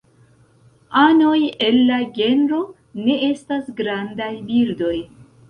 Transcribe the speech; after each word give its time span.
Anoj 1.01 1.41
el 1.65 1.77
la 1.89 1.99
genro 2.15 2.63
ne 3.03 3.19
estas 3.29 3.69
grandaj 3.83 4.33
birdoj. 4.51 4.97